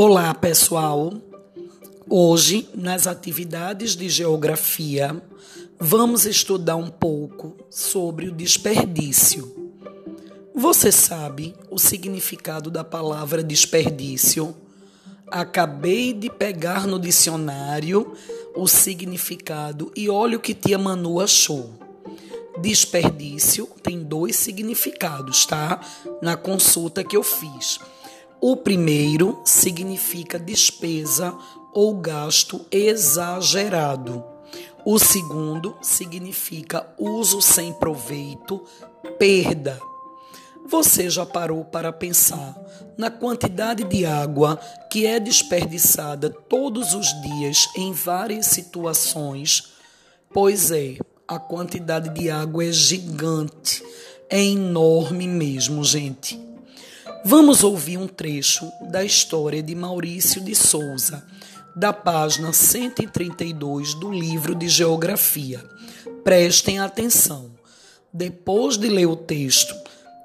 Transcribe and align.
Olá, 0.00 0.32
pessoal. 0.32 1.12
Hoje, 2.08 2.68
nas 2.72 3.08
atividades 3.08 3.96
de 3.96 4.08
geografia, 4.08 5.20
vamos 5.76 6.24
estudar 6.24 6.76
um 6.76 6.86
pouco 6.86 7.56
sobre 7.68 8.28
o 8.28 8.32
desperdício. 8.32 9.72
Você 10.54 10.92
sabe 10.92 11.52
o 11.68 11.80
significado 11.80 12.70
da 12.70 12.84
palavra 12.84 13.42
desperdício? 13.42 14.54
Acabei 15.26 16.12
de 16.12 16.30
pegar 16.30 16.86
no 16.86 17.00
dicionário 17.00 18.12
o 18.54 18.68
significado 18.68 19.90
e 19.96 20.08
olha 20.08 20.36
o 20.36 20.40
que 20.40 20.54
tia 20.54 20.78
Manu 20.78 21.20
achou. 21.20 21.72
Desperdício 22.60 23.68
tem 23.82 24.04
dois 24.04 24.36
significados, 24.36 25.44
tá? 25.44 25.80
Na 26.22 26.36
consulta 26.36 27.02
que 27.02 27.16
eu 27.16 27.24
fiz. 27.24 27.80
O 28.40 28.56
primeiro 28.56 29.40
significa 29.44 30.38
despesa 30.38 31.36
ou 31.72 31.96
gasto 31.96 32.64
exagerado. 32.70 34.24
O 34.84 34.96
segundo 34.96 35.76
significa 35.82 36.86
uso 36.96 37.42
sem 37.42 37.72
proveito, 37.72 38.62
perda. 39.18 39.80
Você 40.68 41.10
já 41.10 41.26
parou 41.26 41.64
para 41.64 41.92
pensar 41.92 42.56
na 42.96 43.10
quantidade 43.10 43.82
de 43.82 44.06
água 44.06 44.56
que 44.88 45.04
é 45.04 45.18
desperdiçada 45.18 46.30
todos 46.30 46.94
os 46.94 47.08
dias 47.20 47.68
em 47.76 47.92
várias 47.92 48.46
situações? 48.46 49.72
Pois 50.32 50.70
é, 50.70 50.96
a 51.26 51.40
quantidade 51.40 52.10
de 52.10 52.30
água 52.30 52.64
é 52.64 52.70
gigante, 52.70 53.84
é 54.30 54.42
enorme 54.42 55.26
mesmo, 55.26 55.82
gente. 55.82 56.47
Vamos 57.24 57.64
ouvir 57.64 57.98
um 57.98 58.06
trecho 58.06 58.70
da 58.80 59.04
história 59.04 59.62
de 59.62 59.74
Maurício 59.74 60.40
de 60.40 60.54
Souza, 60.54 61.24
da 61.74 61.92
página 61.92 62.52
132 62.52 63.94
do 63.94 64.10
livro 64.12 64.54
de 64.54 64.68
Geografia. 64.68 65.62
Prestem 66.22 66.78
atenção. 66.78 67.50
Depois 68.12 68.78
de 68.78 68.88
ler 68.88 69.06
o 69.06 69.16
texto, 69.16 69.74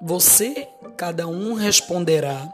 você, 0.01 0.67
cada 0.95 1.27
um, 1.27 1.55
responderá 1.55 2.51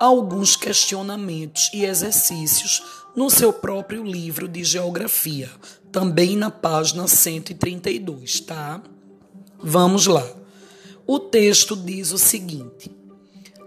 alguns 0.00 0.56
questionamentos 0.56 1.70
e 1.74 1.84
exercícios 1.84 2.82
no 3.14 3.28
seu 3.28 3.52
próprio 3.52 4.04
livro 4.04 4.48
de 4.48 4.64
Geografia, 4.64 5.50
também 5.92 6.34
na 6.34 6.50
página 6.50 7.06
132, 7.06 8.40
tá? 8.40 8.82
Vamos 9.58 10.06
lá. 10.06 10.26
O 11.06 11.18
texto 11.18 11.76
diz 11.76 12.10
o 12.10 12.18
seguinte. 12.18 13.01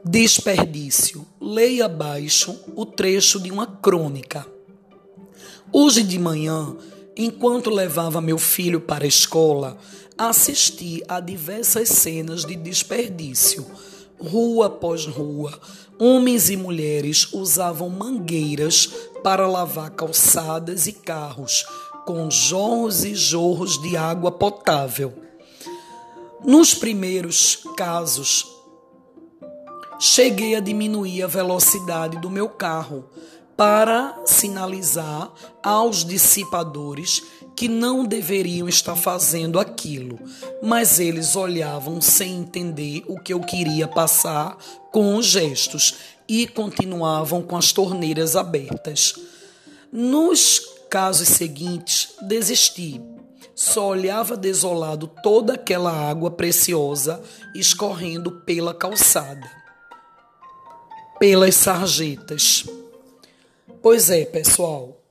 Desperdício. 0.08 1.25
Leia 1.42 1.86
abaixo 1.86 2.56
o 2.75 2.86
trecho 2.86 3.39
de 3.39 3.52
uma 3.52 3.66
crônica. 3.66 4.45
Hoje 5.73 6.03
de 6.03 6.20
manhã, 6.20 6.78
enquanto 7.17 7.72
levava 7.72 8.22
meu 8.22 8.38
filho 8.38 8.80
para 8.80 9.03
a 9.03 9.08
escola, 9.08 9.80
assisti 10.16 11.02
a 11.08 11.20
diversas 11.20 11.89
cenas 11.89 12.45
de 12.45 12.56
desperdício. 12.56 13.66
Rua 14.20 14.67
após 14.67 15.08
rua, 15.08 15.59
homens 16.00 16.52
e 16.52 16.56
mulheres 16.56 17.33
usavam 17.33 17.89
mangueiras 17.89 18.88
para 19.23 19.48
lavar 19.48 19.89
calçadas 19.89 20.86
e 20.86 20.94
carros, 20.94 21.66
com 22.06 22.30
jorros 22.30 23.03
e 23.03 23.16
jorros 23.16 23.81
de 23.81 23.98
água 23.98 24.31
potável. 24.31 25.16
Nos 26.45 26.76
primeiros 26.76 27.64
casos, 27.76 28.55
cheguei 30.00 30.56
a 30.56 30.60
diminuir 30.60 31.24
a 31.24 31.28
velocidade 31.28 32.18
do 32.20 32.30
meu 32.30 32.50
carro 32.50 33.06
para 33.56 34.22
sinalizar 34.26 35.32
aos 35.64 36.04
dissipadores 36.04 37.23
que 37.56 37.70
não 37.70 38.04
deveriam 38.04 38.67
estar 38.67 38.98
fazendo 38.98 39.60
aquilo, 39.60 40.20
mas 40.61 41.00
eles 41.00 41.38
olhavam 41.38 42.02
sem 42.02 42.36
entender 42.36 43.04
o 43.08 43.17
que 43.17 43.34
eu 43.34 43.39
queria 43.39 43.88
passar 43.88 44.58
com 44.92 45.16
os 45.16 45.26
gestos 45.26 45.95
e 46.28 46.48
continuavam 46.48 47.42
com 47.42 47.55
as 47.55 47.72
torneiras 47.72 48.36
abertas. 48.36 49.16
Nos 49.92 50.60
casos 50.89 51.30
seguintes, 51.30 52.10
desisti. 52.23 53.02
Só 53.55 53.88
olhava 53.88 54.36
desolado 54.36 55.10
toda 55.23 55.54
aquela 55.54 55.89
água 55.89 56.30
preciosa 56.30 57.23
escorrendo 57.55 58.32
pela 58.42 58.73
calçada 58.73 59.64
pelas 61.25 61.55
sarjetas. 61.55 62.65
Pois 63.81 64.11
é, 64.11 64.25
pessoal. 64.25 65.02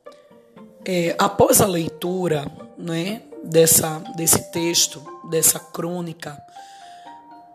É, 0.84 1.16
após 1.18 1.60
a 1.60 1.66
leitura 1.66 2.46
né, 2.78 3.22
dessa, 3.42 3.98
desse 4.14 4.52
texto, 4.52 5.04
dessa 5.28 5.58
crônica, 5.58 6.40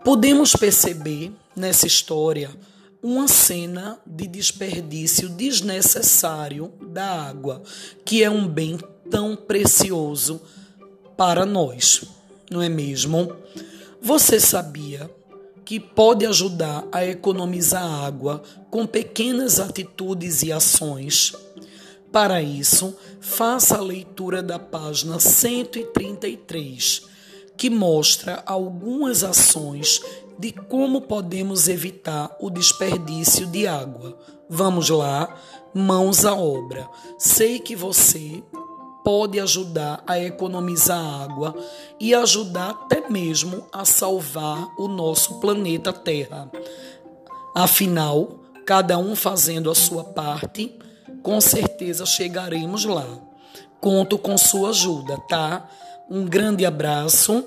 podemos 0.03 0.57
perceber 0.57 1.31
nessa 1.55 1.87
história 1.87 2.49
uma 3.01 3.29
cena 3.29 3.97
de 4.05 4.27
desperdício 4.27 5.29
desnecessário 5.29 6.73
da 6.81 7.29
água, 7.29 7.63
que 8.03 8.21
é 8.21 8.29
um 8.29 8.45
bem 8.45 8.77
tão 9.09 9.37
precioso 9.37 10.41
para 11.15 11.45
nós, 11.45 12.03
não 12.51 12.61
é 12.61 12.67
mesmo? 12.67 13.33
Você 14.01 14.37
sabia 14.37 15.09
que 15.69 15.79
pode 15.79 16.25
ajudar 16.25 16.83
a 16.91 17.05
economizar 17.05 17.83
água 18.03 18.41
com 18.71 18.87
pequenas 18.87 19.59
atitudes 19.59 20.41
e 20.41 20.51
ações. 20.51 21.31
Para 22.11 22.41
isso, 22.41 22.97
faça 23.21 23.77
a 23.77 23.81
leitura 23.81 24.41
da 24.41 24.57
página 24.57 25.19
133, 25.19 27.03
que 27.55 27.69
mostra 27.69 28.41
algumas 28.47 29.23
ações 29.23 30.01
de 30.39 30.51
como 30.51 31.01
podemos 31.01 31.67
evitar 31.67 32.35
o 32.39 32.49
desperdício 32.49 33.45
de 33.45 33.67
água. 33.67 34.17
Vamos 34.49 34.89
lá, 34.89 35.39
mãos 35.71 36.25
à 36.25 36.33
obra. 36.33 36.89
Sei 37.19 37.59
que 37.59 37.75
você 37.75 38.41
pode 39.09 39.39
ajudar 39.39 40.03
a 40.05 40.19
economizar 40.19 41.23
água 41.23 41.55
e 41.99 42.13
ajudar 42.13 42.69
até 42.69 43.09
mesmo 43.09 43.65
a 43.73 43.83
salvar 43.83 44.67
o 44.77 44.87
nosso 44.87 45.39
planeta 45.39 45.91
Terra. 45.91 46.47
Afinal, 47.55 48.39
cada 48.67 48.99
um 48.99 49.15
fazendo 49.15 49.71
a 49.71 49.73
sua 49.73 50.03
parte, 50.03 50.77
com 51.23 51.41
certeza 51.41 52.05
chegaremos 52.05 52.85
lá. 52.85 53.07
Conto 53.81 54.15
com 54.15 54.37
sua 54.37 54.69
ajuda, 54.69 55.17
tá? 55.27 55.67
Um 56.07 56.23
grande 56.25 56.63
abraço, 56.63 57.43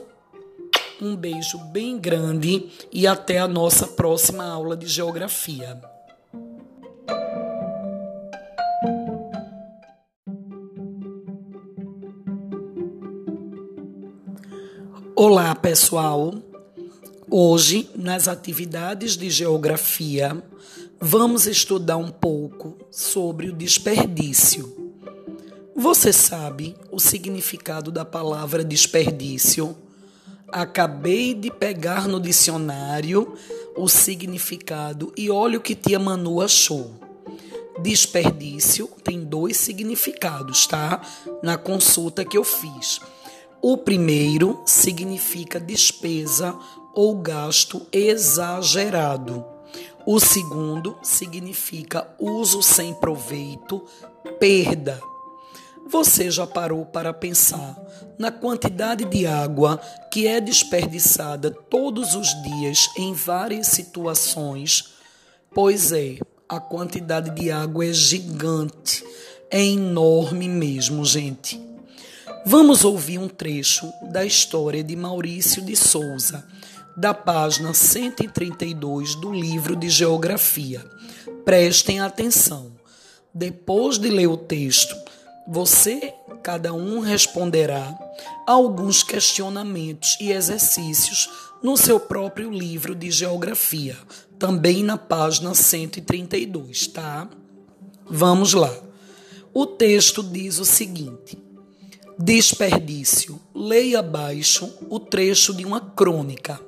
um 1.00 1.14
beijo 1.14 1.58
bem 1.70 1.96
grande 1.96 2.70
e 2.90 3.06
até 3.06 3.38
a 3.38 3.46
nossa 3.46 3.86
próxima 3.86 4.44
aula 4.44 4.76
de 4.76 4.88
geografia. 4.88 5.91
Olá, 15.14 15.54
pessoal. 15.54 16.34
Hoje, 17.30 17.90
nas 17.94 18.28
atividades 18.28 19.14
de 19.14 19.28
geografia, 19.28 20.42
vamos 20.98 21.46
estudar 21.46 21.98
um 21.98 22.10
pouco 22.10 22.78
sobre 22.90 23.50
o 23.50 23.52
desperdício. 23.52 24.74
Você 25.76 26.14
sabe 26.14 26.74
o 26.90 26.98
significado 26.98 27.92
da 27.92 28.06
palavra 28.06 28.64
desperdício? 28.64 29.76
Acabei 30.48 31.34
de 31.34 31.50
pegar 31.50 32.08
no 32.08 32.18
dicionário 32.18 33.34
o 33.76 33.88
significado 33.88 35.12
e 35.14 35.30
olha 35.30 35.58
o 35.58 35.62
que 35.62 35.74
tia 35.74 35.98
Manu 35.98 36.40
achou. 36.40 36.90
Desperdício 37.82 38.88
tem 39.04 39.24
dois 39.24 39.58
significados, 39.58 40.66
tá? 40.66 41.02
Na 41.42 41.58
consulta 41.58 42.24
que 42.24 42.38
eu 42.38 42.44
fiz. 42.44 42.98
O 43.64 43.76
primeiro 43.76 44.60
significa 44.66 45.60
despesa 45.60 46.52
ou 46.92 47.14
gasto 47.14 47.86
exagerado. 47.92 49.44
O 50.04 50.18
segundo 50.18 50.98
significa 51.00 52.12
uso 52.18 52.60
sem 52.60 52.92
proveito, 52.92 53.80
perda. 54.40 55.00
Você 55.88 56.28
já 56.28 56.44
parou 56.44 56.84
para 56.84 57.14
pensar 57.14 57.80
na 58.18 58.32
quantidade 58.32 59.04
de 59.04 59.28
água 59.28 59.80
que 60.10 60.26
é 60.26 60.40
desperdiçada 60.40 61.52
todos 61.52 62.16
os 62.16 62.30
dias 62.42 62.90
em 62.96 63.14
várias 63.14 63.68
situações? 63.68 64.94
Pois 65.54 65.92
é, 65.92 66.18
a 66.48 66.58
quantidade 66.58 67.30
de 67.30 67.52
água 67.52 67.86
é 67.86 67.92
gigante, 67.92 69.04
é 69.48 69.64
enorme 69.64 70.48
mesmo, 70.48 71.04
gente. 71.04 71.71
Vamos 72.44 72.84
ouvir 72.84 73.18
um 73.18 73.28
trecho 73.28 73.92
da 74.10 74.24
história 74.24 74.82
de 74.82 74.96
Maurício 74.96 75.62
de 75.62 75.76
Souza, 75.76 76.44
da 76.96 77.14
página 77.14 77.72
132 77.72 79.14
do 79.14 79.32
livro 79.32 79.76
de 79.76 79.88
Geografia. 79.88 80.84
Prestem 81.44 82.00
atenção. 82.00 82.72
Depois 83.32 83.96
de 83.96 84.10
ler 84.10 84.26
o 84.26 84.36
texto, 84.36 84.92
você, 85.46 86.12
cada 86.42 86.74
um, 86.74 86.98
responderá 86.98 87.96
alguns 88.44 89.04
questionamentos 89.04 90.16
e 90.20 90.32
exercícios 90.32 91.30
no 91.62 91.76
seu 91.76 92.00
próprio 92.00 92.50
livro 92.50 92.92
de 92.92 93.08
geografia, 93.08 93.96
também 94.36 94.82
na 94.82 94.98
página 94.98 95.54
132, 95.54 96.88
tá? 96.88 97.28
Vamos 98.04 98.52
lá. 98.52 98.76
O 99.54 99.64
texto 99.64 100.24
diz 100.24 100.58
o 100.58 100.64
seguinte: 100.64 101.38
Desperdício. 102.24 103.40
Leia 103.52 103.98
abaixo 103.98 104.72
o 104.88 105.00
trecho 105.00 105.52
de 105.52 105.64
uma 105.64 105.80
crônica. 105.80 106.60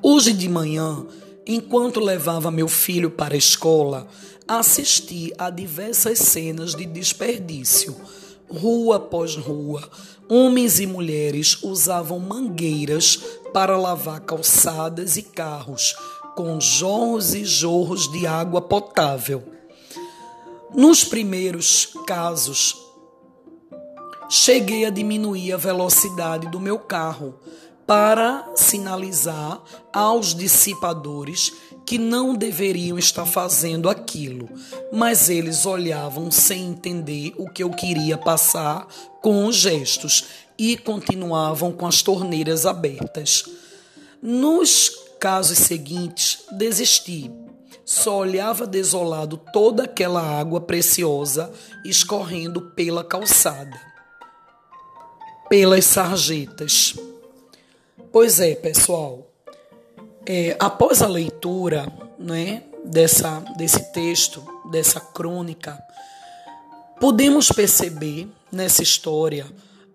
Hoje 0.00 0.32
de 0.32 0.48
manhã, 0.48 1.04
enquanto 1.44 1.98
levava 1.98 2.48
meu 2.48 2.68
filho 2.68 3.10
para 3.10 3.34
a 3.34 3.36
escola, 3.36 4.06
assisti 4.46 5.32
a 5.36 5.50
diversas 5.50 6.20
cenas 6.20 6.76
de 6.76 6.86
desperdício. 6.86 7.96
Rua 8.48 8.98
após 8.98 9.34
rua, 9.34 9.82
homens 10.28 10.78
e 10.78 10.86
mulheres 10.86 11.60
usavam 11.64 12.20
mangueiras 12.20 13.16
para 13.52 13.76
lavar 13.76 14.20
calçadas 14.20 15.16
e 15.16 15.22
carros, 15.22 15.96
com 16.36 16.60
jorros 16.60 17.34
e 17.34 17.44
jorros 17.44 18.08
de 18.12 18.24
água 18.24 18.62
potável. 18.62 19.42
Nos 20.72 21.02
primeiros 21.02 21.88
casos, 22.06 22.87
cheguei 24.28 24.84
a 24.84 24.90
diminuir 24.90 25.52
a 25.52 25.56
velocidade 25.56 26.48
do 26.48 26.60
meu 26.60 26.78
carro 26.78 27.34
para 27.86 28.46
sinalizar 28.54 29.62
aos 29.92 30.34
dissipadores 30.34 31.52
que 31.86 31.96
não 31.96 32.34
deveriam 32.34 32.98
estar 32.98 33.24
fazendo 33.24 33.88
aquilo, 33.88 34.46
mas 34.92 35.30
eles 35.30 35.64
olhavam 35.64 36.30
sem 36.30 36.66
entender 36.66 37.32
o 37.38 37.48
que 37.48 37.62
eu 37.62 37.70
queria 37.70 38.18
passar 38.18 38.86
com 39.22 39.46
os 39.46 39.56
gestos 39.56 40.24
e 40.58 40.76
continuavam 40.76 41.72
com 41.72 41.86
as 41.86 42.02
torneiras 42.02 42.66
abertas. 42.66 43.44
Nos 44.20 44.90
casos 45.18 45.56
seguintes, 45.56 46.44
desisti. 46.52 47.30
Só 47.86 48.18
olhava 48.18 48.66
desolado 48.66 49.40
toda 49.50 49.84
aquela 49.84 50.20
água 50.20 50.60
preciosa 50.60 51.50
escorrendo 51.86 52.60
pela 52.72 53.02
calçada, 53.02 53.80
pelas 55.48 55.84
sarjetas. 55.84 56.94
Pois 58.12 58.40
é, 58.40 58.54
pessoal. 58.54 59.30
É, 60.26 60.56
após 60.58 61.00
a 61.02 61.06
leitura 61.06 61.90
né, 62.18 62.62
dessa, 62.84 63.40
desse 63.56 63.92
texto, 63.92 64.44
dessa 64.70 65.00
crônica, 65.00 65.82
podemos 67.00 67.50
perceber 67.50 68.28
nessa 68.52 68.82
história 68.82 69.46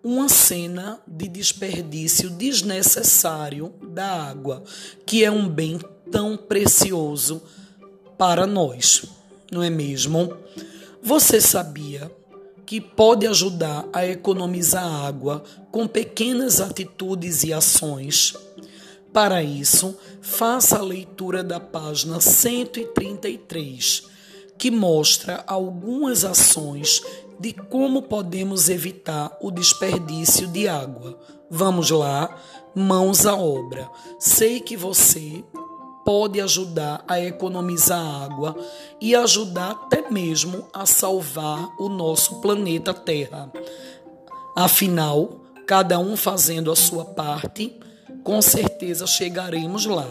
uma 0.04 0.28
cena 0.28 1.00
de 1.08 1.28
desperdício 1.28 2.30
desnecessário 2.30 3.74
da 3.82 4.28
água, 4.30 4.64
que 5.06 5.24
é 5.24 5.32
um 5.32 5.48
bem 5.48 5.80
tão 6.12 6.36
precioso 6.36 7.42
para 8.18 8.46
nós, 8.46 9.06
não 9.52 9.64
é 9.64 9.70
mesmo? 9.70 10.36
Você 11.02 11.40
sabia 11.40 12.12
que 12.66 12.80
pode 12.80 13.28
ajudar 13.28 13.86
a 13.92 14.06
economizar 14.06 14.84
água 15.06 15.44
com 15.72 15.88
pequenas 15.88 16.62
atitudes 16.62 17.44
e 17.44 17.54
ações. 17.54 18.34
Para 19.12 19.44
isso, 19.44 19.96
faça 20.22 20.80
a 20.80 20.82
leitura 20.82 21.44
da 21.44 21.60
página 21.60 22.20
133, 22.20 24.04
que 24.58 24.72
mostra 24.72 25.44
algumas 25.46 26.26
ações 26.26 27.02
de 27.40 27.54
como 27.54 28.04
podemos 28.04 28.70
evitar 28.70 29.38
o 29.42 29.52
desperdício 29.52 30.48
de 30.48 30.68
água. 30.68 31.20
Vamos 31.50 31.92
lá, 31.92 32.40
mãos 32.74 33.26
à 33.26 33.36
obra. 33.36 33.90
Sei 34.20 34.60
que 34.60 34.78
você 34.78 35.44
pode 36.06 36.40
ajudar 36.42 37.04
a 37.08 37.20
economizar 37.20 38.24
água 38.24 38.56
e 39.00 39.16
ajudar 39.16 39.72
até 39.72 40.10
mesmo 40.10 40.68
a 40.74 40.86
salvar 40.86 41.70
o 41.80 41.90
nosso 41.90 42.42
planeta 42.42 42.94
Terra. 42.94 43.52
Afinal, 44.56 45.42
cada 45.66 45.98
um 46.00 46.16
fazendo 46.16 46.72
a 46.72 46.76
sua 46.76 47.06
parte, 47.06 47.80
com 48.24 48.42
certeza 48.42 49.08
chegaremos 49.08 49.86
lá. 49.86 50.08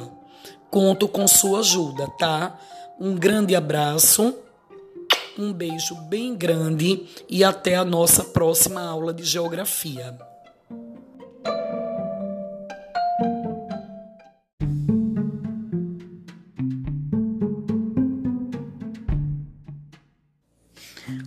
Conto 0.70 1.06
com 1.06 1.28
sua 1.28 1.60
ajuda, 1.60 2.08
tá? 2.18 2.58
Um 2.98 3.14
grande 3.14 3.54
abraço, 3.54 4.34
um 5.38 5.52
beijo 5.52 5.94
bem 6.08 6.34
grande 6.34 7.06
e 7.28 7.44
até 7.44 7.74
a 7.74 7.84
nossa 7.84 8.24
próxima 8.24 8.80
aula 8.80 9.12
de 9.12 9.24
geografia. 9.24 10.31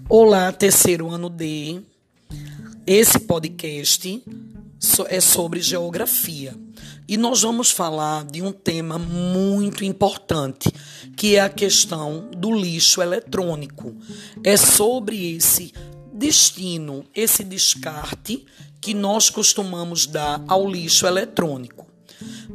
Olá, 0.07 0.51
terceiro 0.51 1.09
ano 1.09 1.31
D. 1.31 1.81
Esse 2.85 3.17
podcast 3.17 4.23
é 5.09 5.19
sobre 5.19 5.59
geografia 5.61 6.55
e 7.07 7.17
nós 7.17 7.41
vamos 7.41 7.71
falar 7.71 8.23
de 8.23 8.39
um 8.43 8.51
tema 8.51 8.99
muito 8.99 9.83
importante, 9.83 10.71
que 11.17 11.35
é 11.35 11.39
a 11.39 11.49
questão 11.49 12.29
do 12.37 12.53
lixo 12.53 13.01
eletrônico. 13.01 13.95
É 14.43 14.55
sobre 14.55 15.35
esse 15.35 15.73
destino, 16.13 17.03
esse 17.15 17.43
descarte 17.43 18.45
que 18.79 18.93
nós 18.93 19.31
costumamos 19.31 20.05
dar 20.05 20.39
ao 20.47 20.69
lixo 20.69 21.07
eletrônico. 21.07 21.87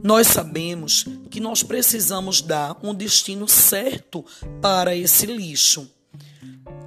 Nós 0.05 0.29
sabemos 0.29 1.05
que 1.29 1.41
nós 1.41 1.64
precisamos 1.64 2.41
dar 2.41 2.79
um 2.81 2.94
destino 2.94 3.49
certo 3.49 4.25
para 4.62 4.94
esse 4.94 5.26
lixo. 5.26 5.91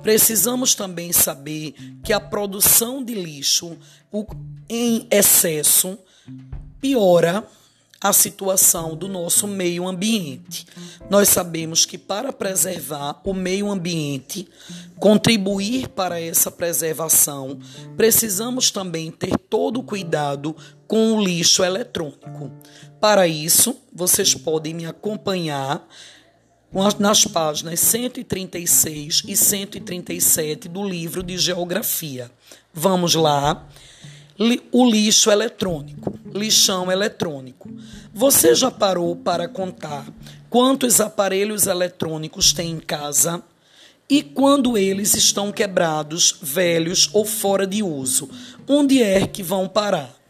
Precisamos 0.03 0.75
também 0.75 1.11
saber 1.11 1.73
que 2.03 2.13
a 2.13 2.19
produção 2.19 3.03
de 3.03 3.15
lixo 3.15 3.77
em 4.69 5.07
excesso 5.09 5.97
piora 6.79 7.47
a 8.03 8.11
situação 8.11 8.97
do 8.97 9.07
nosso 9.07 9.47
meio 9.47 9.87
ambiente. 9.87 10.67
Nós 11.09 11.29
sabemos 11.29 11.85
que 11.85 11.97
para 11.97 12.33
preservar 12.33 13.21
o 13.23 13.33
meio 13.33 13.71
ambiente, 13.71 14.45
contribuir 14.99 15.87
para 15.87 16.19
essa 16.19 16.51
preservação, 16.51 17.57
precisamos 17.95 18.71
também 18.71 19.09
ter 19.09 19.37
todo 19.37 19.79
o 19.79 19.83
cuidado 19.83 20.53
com 20.85 21.13
o 21.13 21.23
lixo 21.23 21.63
eletrônico. 21.63 22.51
Para 22.99 23.25
isso, 23.25 23.77
vocês 23.93 24.35
podem 24.35 24.73
me 24.73 24.85
acompanhar 24.85 25.87
nas 26.99 27.23
páginas 27.25 27.79
136 27.79 29.23
e 29.27 29.37
137 29.37 30.67
do 30.67 30.83
livro 30.83 31.21
de 31.21 31.37
Geografia. 31.37 32.31
Vamos 32.73 33.13
lá. 33.13 33.67
O 34.71 34.89
lixo 34.89 35.29
eletrônico, 35.29 36.17
lixão 36.33 36.91
eletrônico. 36.91 37.69
Você 38.11 38.55
já 38.55 38.71
parou 38.71 39.15
para 39.15 39.47
contar 39.47 40.07
quantos 40.49 40.99
aparelhos 40.99 41.67
eletrônicos 41.67 42.51
tem 42.51 42.71
em 42.71 42.79
casa? 42.79 43.43
E 44.09 44.23
quando 44.23 44.75
eles 44.75 45.13
estão 45.13 45.51
quebrados, 45.51 46.37
velhos 46.41 47.09
ou 47.13 47.23
fora 47.23 47.67
de 47.67 47.83
uso, 47.83 48.27
onde 48.67 49.01
é 49.01 49.27
que 49.27 49.43
vão 49.43 49.67
parar? 49.67 50.22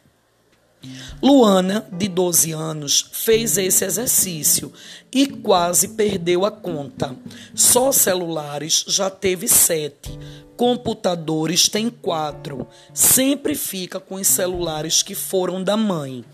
Luana, 1.21 1.85
de 1.91 2.07
12 2.07 2.51
anos, 2.51 3.09
fez 3.11 3.57
esse 3.57 3.85
exercício 3.85 4.73
e 5.11 5.25
quase 5.25 5.89
perdeu 5.89 6.45
a 6.45 6.51
conta. 6.51 7.15
Só 7.55 7.91
celulares 7.91 8.83
já 8.87 9.09
teve 9.09 9.47
sete, 9.47 10.17
computadores 10.57 11.69
tem 11.69 11.89
quatro. 11.89 12.67
Sempre 12.93 13.55
fica 13.55 13.99
com 13.99 14.15
os 14.15 14.27
celulares 14.27 15.01
que 15.01 15.15
foram 15.15 15.63
da 15.63 15.77
mãe, 15.77 16.25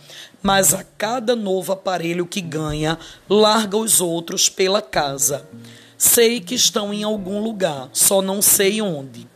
mas 0.42 0.74
a 0.74 0.84
cada 0.84 1.36
novo 1.36 1.72
aparelho 1.72 2.26
que 2.26 2.42
ganha, 2.42 2.98
larga 3.30 3.78
os 3.78 4.02
outros 4.02 4.50
pela 4.50 4.82
casa. 4.82 5.48
Sei 5.98 6.40
que 6.40 6.56
estão 6.56 6.94
em 6.94 7.04
algum 7.04 7.44
lugar, 7.44 7.90
só 7.92 8.22
não 8.22 8.42
sei 8.42 8.82
onde. 8.82 9.28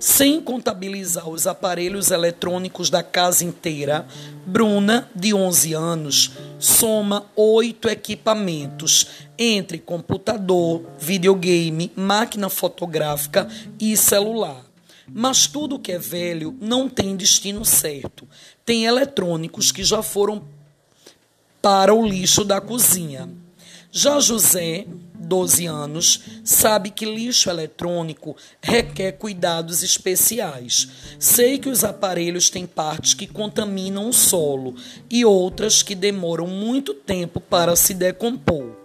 Sem 0.00 0.40
contabilizar 0.40 1.28
os 1.28 1.46
aparelhos 1.46 2.10
eletrônicos 2.10 2.88
da 2.88 3.02
casa 3.02 3.44
inteira, 3.44 4.06
Bruna, 4.46 5.06
de 5.14 5.34
11 5.34 5.74
anos, 5.74 6.30
soma 6.58 7.26
oito 7.36 7.86
equipamentos 7.86 9.28
entre 9.38 9.78
computador, 9.78 10.86
videogame, 10.98 11.92
máquina 11.94 12.48
fotográfica 12.48 13.46
e 13.78 13.94
celular. 13.94 14.64
Mas 15.06 15.46
tudo 15.46 15.78
que 15.78 15.92
é 15.92 15.98
velho 15.98 16.56
não 16.62 16.88
tem 16.88 17.14
destino 17.14 17.62
certo. 17.62 18.26
Tem 18.64 18.86
eletrônicos 18.86 19.70
que 19.70 19.84
já 19.84 20.02
foram 20.02 20.42
para 21.60 21.92
o 21.92 22.06
lixo 22.06 22.42
da 22.42 22.58
cozinha. 22.58 23.28
Já 23.92 24.20
José, 24.20 24.86
12 25.14 25.66
anos 25.66 26.20
sabe 26.44 26.90
que 26.90 27.04
lixo 27.04 27.50
eletrônico 27.50 28.36
requer 28.62 29.12
cuidados 29.12 29.82
especiais. 29.82 30.88
Sei 31.18 31.58
que 31.58 31.68
os 31.68 31.82
aparelhos 31.82 32.48
têm 32.48 32.66
partes 32.66 33.14
que 33.14 33.26
contaminam 33.26 34.08
o 34.08 34.12
solo 34.12 34.76
e 35.10 35.24
outras 35.24 35.82
que 35.82 35.96
demoram 35.96 36.46
muito 36.46 36.94
tempo 36.94 37.40
para 37.40 37.74
se 37.74 37.92
decompor. 37.92 38.76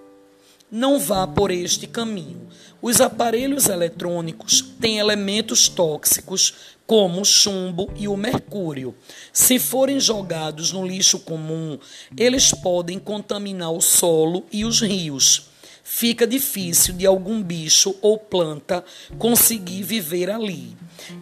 Não 0.72 1.00
vá 1.00 1.28
por 1.28 1.52
este 1.52 1.86
caminho. 1.86 2.48
Os 2.82 3.00
aparelhos 3.00 3.68
eletrônicos 3.68 4.62
têm 4.82 4.98
elementos 4.98 5.70
tóxicos 5.70 6.75
como 6.88 7.22
o 7.22 7.26
chumbo 7.26 7.92
e 7.96 8.08
o 8.08 8.16
mercúrio. 8.16 8.96
Se 9.34 9.58
forem 9.60 10.00
jogados 10.00 10.72
no 10.72 10.86
lixo 10.86 11.20
comum, 11.20 11.78
eles 12.18 12.52
podem 12.52 13.00
contaminar 13.00 13.72
o 13.72 13.82
solo 13.82 14.46
e 14.52 14.66
os 14.66 14.82
rios. 14.82 15.50
Fica 15.88 16.26
difícil 16.26 16.96
de 16.96 17.06
algum 17.06 17.42
bicho 17.42 17.96
ou 18.02 18.18
planta 18.18 18.84
conseguir 19.20 19.84
viver 19.84 20.32
ali. 20.32 20.76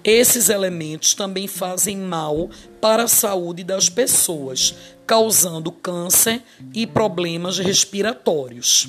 Esses 0.03 0.47
elementos 0.47 1.13
também 1.13 1.47
fazem 1.47 1.97
mal 1.97 2.49
para 2.79 3.03
a 3.03 3.07
saúde 3.07 3.63
das 3.63 3.89
pessoas, 3.89 4.73
causando 5.05 5.71
câncer 5.71 6.41
e 6.73 6.87
problemas 6.87 7.59
respiratórios. 7.59 8.87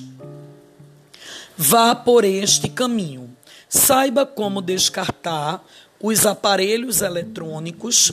Vá 1.56 1.94
por 1.94 2.24
este 2.24 2.68
caminho. 2.68 3.30
Saiba 3.68 4.24
como 4.24 4.62
descartar 4.62 5.64
os 6.06 6.26
aparelhos 6.26 7.00
eletrônicos 7.00 8.12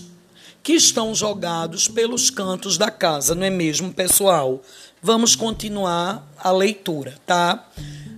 que 0.63 0.71
estão 0.71 1.13
jogados 1.13 1.89
pelos 1.89 2.29
cantos 2.29 2.77
da 2.77 2.89
casa, 2.89 3.35
não 3.35 3.43
é 3.43 3.49
mesmo, 3.49 3.91
pessoal? 3.91 4.61
Vamos 5.03 5.35
continuar 5.35 6.25
a 6.37 6.51
leitura, 6.53 7.15
tá? 7.25 7.67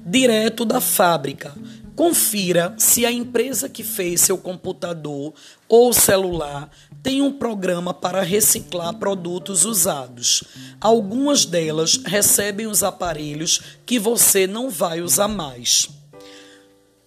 Direto 0.05 0.63
da 0.63 0.79
fábrica. 0.79 1.55
Confira 1.95 2.75
se 2.77 3.03
a 3.03 3.11
empresa 3.11 3.67
que 3.67 3.81
fez 3.81 4.21
seu 4.21 4.37
computador 4.37 5.33
ou 5.67 5.91
celular 5.91 6.69
tem 7.01 7.23
um 7.23 7.31
programa 7.31 7.95
para 7.95 8.21
reciclar 8.21 8.93
produtos 8.99 9.65
usados. 9.65 10.43
Algumas 10.79 11.45
delas 11.45 11.99
recebem 12.05 12.67
os 12.67 12.83
aparelhos 12.83 13.59
que 13.87 13.97
você 13.97 14.45
não 14.45 14.69
vai 14.69 15.01
usar 15.01 15.27
mais. 15.27 15.89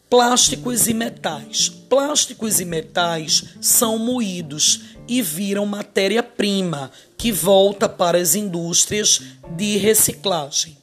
Plásticos 0.08 0.86
e 0.86 0.94
metais. 0.94 1.68
Plásticos 1.68 2.60
e 2.60 2.64
metais 2.64 3.56
são 3.60 3.98
moídos 3.98 4.82
e 5.08 5.20
viram 5.20 5.66
matéria-prima 5.66 6.92
que 7.18 7.32
volta 7.32 7.88
para 7.88 8.16
as 8.16 8.36
indústrias 8.36 9.20
de 9.56 9.76
reciclagem. 9.78 10.78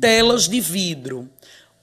Telas 0.00 0.48
de 0.48 0.58
vidro. 0.58 1.28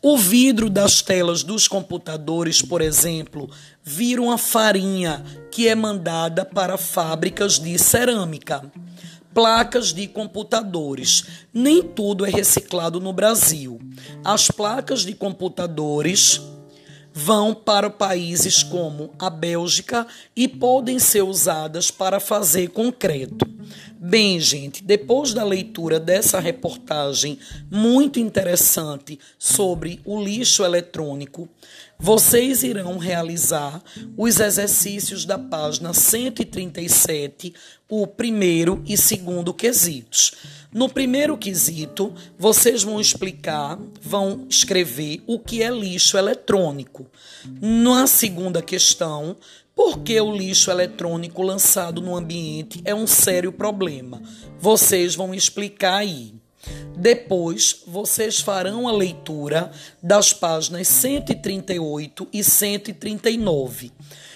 O 0.01 0.18
vidro 0.18 0.68
das 0.68 1.00
telas 1.03 1.44
dos 1.44 1.68
computadores, 1.68 2.63
por 2.63 2.82
exemplo, 2.82 3.51
vira 3.84 4.20
uma 4.20 4.39
farinha 4.39 5.24
que 5.51 5.68
é 5.68 5.75
mandada 5.75 6.44
para 6.44 6.75
fábricas 6.75 7.60
de 7.60 7.77
cerâmica. 7.77 8.63
Placas 9.32 9.94
de 9.94 10.08
computadores. 10.08 11.24
Nem 11.53 11.84
tudo 11.84 12.25
é 12.25 12.32
reciclado 12.32 13.00
no 13.00 13.13
Brasil. 13.13 13.80
As 14.24 14.50
placas 14.50 15.06
de 15.06 15.13
computadores 15.13 16.42
vão 17.13 17.53
para 17.53 17.89
países 17.89 18.63
como 18.63 19.13
a 19.20 19.29
Bélgica 19.29 20.08
e 20.36 20.48
podem 20.48 20.98
ser 20.98 21.22
usadas 21.22 21.91
para 21.91 22.20
fazer 22.20 22.70
concreto. 22.70 23.46
Bem, 24.00 24.39
gente, 24.39 24.84
depois 24.84 25.34
da 25.34 25.43
leitura 25.43 26.00
dessa 26.00 26.39
reportagem 26.39 27.39
muito 27.72 28.20
interessante 28.20 29.17
sobre 29.39 30.01
o 30.03 30.22
lixo 30.22 30.65
eletrônico, 30.65 31.48
vocês 32.00 32.64
irão 32.64 32.98
realizar 32.98 33.82
os 34.18 34.40
exercícios 34.40 35.26
da 35.26 35.38
página 35.38 35.94
137, 35.94 37.54
o 37.90 38.06
primeiro 38.06 38.82
e 38.86 38.98
segundo 38.98 39.54
quesitos. 39.54 40.34
No 40.74 40.90
primeiro 40.90 41.38
quesito, 41.38 42.14
vocês 42.38 42.84
vão 42.84 43.00
explicar, 43.00 43.80
vão 44.02 44.46
escrever 44.50 45.22
o 45.28 45.40
que 45.40 45.62
é 45.62 45.70
lixo 45.70 46.18
eletrônico. 46.18 47.06
Na 47.62 48.08
segunda 48.08 48.62
questão, 48.62 49.38
por 49.76 50.00
que 50.00 50.20
o 50.20 50.36
lixo 50.36 50.70
eletrônico 50.72 51.42
lançado 51.42 52.02
no 52.02 52.16
ambiente 52.16 52.82
é 52.86 52.94
um 52.94 53.08
sério 53.08 53.52
problema? 53.52 54.22
Vocês 54.60 55.16
vão 55.16 55.34
explicar 55.34 55.98
aí. 55.98 56.34
Depois, 56.96 57.84
vocês 57.88 58.39
farão 58.39 58.88
a 58.88 58.91
leitura 58.91 59.72
das 60.01 60.32
páginas 60.32 60.88
138 60.88 62.27
e 62.32 62.43
139 62.43 63.91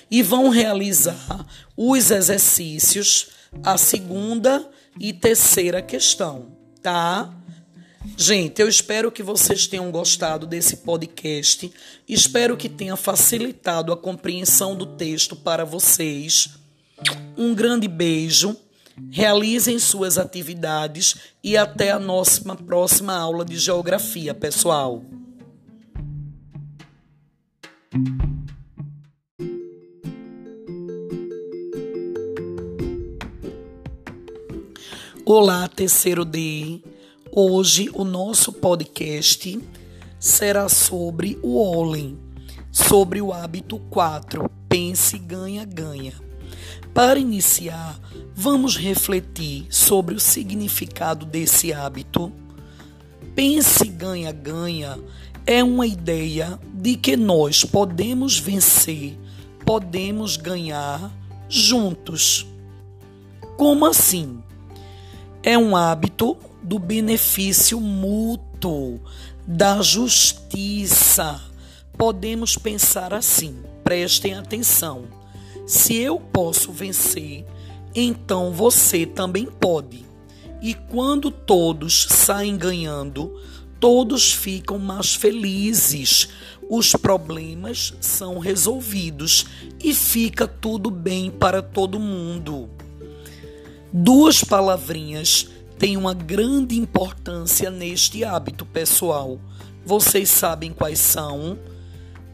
e 0.09 0.21
vão 0.23 0.49
realizar 0.49 1.45
os 1.75 2.11
exercícios, 2.11 3.29
a 3.63 3.77
segunda 3.77 4.69
e 4.99 5.13
terceira 5.13 5.81
questão, 5.81 6.57
tá? 6.81 7.33
Gente, 8.15 8.61
eu 8.61 8.69
espero 8.69 9.11
que 9.11 9.21
vocês 9.21 9.67
tenham 9.67 9.91
gostado 9.91 10.47
desse 10.47 10.77
podcast. 10.77 11.71
Espero 12.07 12.55
que 12.55 12.69
tenha 12.69 12.95
facilitado 12.95 13.91
a 13.91 13.97
compreensão 13.97 14.75
do 14.75 14.85
texto 14.85 15.35
para 15.35 15.65
vocês. 15.65 16.49
Um 17.37 17.53
grande 17.53 17.87
beijo. 17.87 18.55
Realizem 19.11 19.77
suas 19.77 20.17
atividades 20.17 21.15
e 21.43 21.55
até 21.55 21.91
a 21.91 21.99
nossa 21.99 22.55
próxima 22.55 23.13
aula 23.13 23.45
de 23.45 23.55
geografia, 23.57 24.33
pessoal. 24.33 25.03
Olá, 35.23 35.67
terceiro 35.67 36.25
D. 36.25 36.81
Hoje 37.31 37.91
o 37.93 38.03
nosso 38.03 38.51
podcast 38.51 39.59
será 40.19 40.67
sobre 40.67 41.37
o 41.43 41.55
Olen, 41.55 42.17
sobre 42.71 43.21
o 43.21 43.31
hábito 43.31 43.77
4, 43.91 44.49
pense 44.67 45.19
ganha 45.19 45.63
ganha. 45.65 46.26
Para 46.97 47.19
iniciar, 47.19 47.99
vamos 48.33 48.75
refletir 48.75 49.67
sobre 49.69 50.15
o 50.15 50.19
significado 50.19 51.27
desse 51.27 51.71
hábito. 51.71 52.31
Pense 53.35 53.87
ganha 53.87 54.31
ganha 54.31 54.97
é 55.45 55.63
uma 55.63 55.85
ideia 55.85 56.59
de 56.73 56.95
que 56.95 57.15
nós 57.15 57.63
podemos 57.63 58.39
vencer, 58.39 59.15
podemos 59.63 60.37
ganhar 60.37 61.11
juntos. 61.47 62.47
Como 63.57 63.85
assim? 63.85 64.41
É 65.43 65.55
um 65.55 65.75
hábito 65.75 66.35
do 66.63 66.79
benefício 66.79 67.79
mútuo, 67.79 68.99
da 69.45 69.83
justiça. 69.83 71.39
Podemos 71.95 72.57
pensar 72.57 73.13
assim, 73.13 73.55
prestem 73.83 74.33
atenção. 74.33 75.26
Se 75.67 75.95
eu 75.95 76.17
posso 76.17 76.71
vencer, 76.71 77.45
então 77.93 78.53
você 78.53 79.05
também 79.05 79.45
pode. 79.45 80.05
E 80.61 80.73
quando 80.73 81.29
todos 81.29 82.07
saem 82.09 82.55
ganhando, 82.55 83.37
todos 83.77 84.31
ficam 84.31 84.79
mais 84.79 85.13
felizes, 85.13 86.29
os 86.69 86.93
problemas 86.93 87.93
são 87.99 88.39
resolvidos 88.39 89.45
e 89.83 89.93
fica 89.93 90.47
tudo 90.47 90.89
bem 90.89 91.29
para 91.29 91.61
todo 91.61 91.99
mundo. 91.99 92.69
Duas 93.91 94.43
palavrinhas 94.45 95.49
tem 95.77 95.97
uma 95.97 96.13
grande 96.13 96.77
importância 96.77 97.69
neste 97.69 98.23
hábito 98.23 98.65
pessoal. 98.65 99.37
Vocês 99.85 100.29
sabem 100.29 100.71
quais 100.71 100.99
são? 100.99 101.59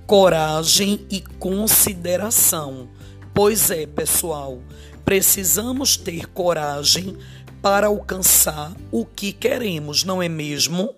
Coragem 0.05 1.05
e 1.09 1.19
consideração. 1.19 2.89
Pois 3.33 3.71
é, 3.71 3.87
pessoal, 3.87 4.61
precisamos 5.03 5.97
ter 5.97 6.27
coragem 6.27 7.17
para 7.63 7.87
alcançar 7.87 8.75
o 8.91 9.05
que 9.05 9.33
queremos, 9.33 10.03
não 10.03 10.21
é 10.21 10.29
mesmo? 10.29 10.93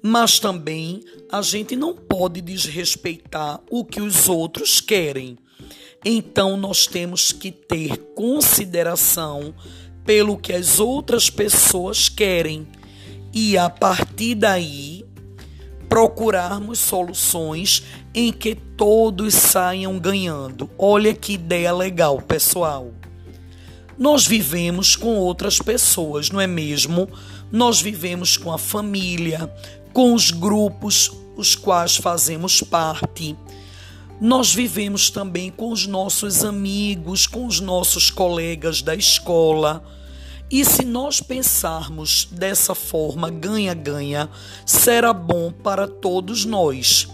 Mas 0.00 0.38
também 0.38 1.02
a 1.30 1.42
gente 1.42 1.76
não 1.76 1.94
pode 1.94 2.40
desrespeitar 2.40 3.60
o 3.70 3.84
que 3.84 4.00
os 4.00 4.30
outros 4.30 4.80
querem. 4.80 5.36
Então 6.02 6.56
nós 6.56 6.86
temos 6.86 7.32
que 7.32 7.50
ter 7.52 7.98
consideração 8.14 9.54
pelo 10.06 10.38
que 10.38 10.54
as 10.54 10.80
outras 10.80 11.28
pessoas 11.28 12.08
querem 12.08 12.66
e 13.34 13.58
a 13.58 13.68
partir 13.68 14.36
daí 14.36 15.04
procurarmos 15.88 16.78
soluções 16.78 17.82
em 18.14 18.32
que 18.32 18.54
todos 18.54 19.34
saiam 19.34 19.98
ganhando. 19.98 20.68
Olha 20.78 21.14
que 21.14 21.34
ideia 21.34 21.72
legal, 21.72 22.20
pessoal. 22.20 22.92
Nós 23.98 24.26
vivemos 24.26 24.94
com 24.94 25.16
outras 25.16 25.58
pessoas, 25.58 26.30
não 26.30 26.40
é 26.40 26.46
mesmo? 26.46 27.08
Nós 27.50 27.80
vivemos 27.80 28.36
com 28.36 28.52
a 28.52 28.58
família, 28.58 29.52
com 29.92 30.14
os 30.14 30.30
grupos 30.30 31.10
os 31.36 31.54
quais 31.54 31.96
fazemos 31.96 32.60
parte. 32.62 33.36
Nós 34.20 34.52
vivemos 34.52 35.10
também 35.10 35.50
com 35.50 35.70
os 35.70 35.86
nossos 35.86 36.44
amigos, 36.44 37.26
com 37.26 37.46
os 37.46 37.60
nossos 37.60 38.10
colegas 38.10 38.82
da 38.82 38.94
escola. 38.94 39.82
E 40.50 40.64
se 40.64 40.84
nós 40.84 41.20
pensarmos 41.20 42.26
dessa 42.30 42.74
forma, 42.74 43.28
ganha-ganha, 43.28 44.30
será 44.64 45.12
bom 45.12 45.52
para 45.52 45.86
todos 45.86 46.46
nós. 46.46 47.06